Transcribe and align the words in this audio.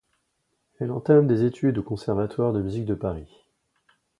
Elle 0.79 0.89
entame 0.89 1.27
des 1.27 1.43
études 1.43 1.77
au 1.77 1.83
Conservatoire 1.83 2.53
de 2.53 2.61
musique 2.63 2.85
de 2.85 2.95
Paris. 2.95 3.45